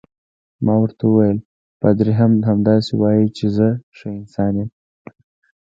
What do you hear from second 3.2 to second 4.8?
چې زه ښه انسان یم.